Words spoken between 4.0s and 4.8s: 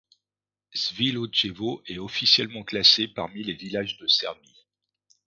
Serbie.